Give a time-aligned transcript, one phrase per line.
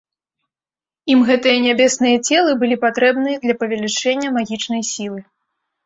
[1.15, 5.19] Ім гэтыя нябесныя целы былі патрэбны для павялічэння магічнай сілы.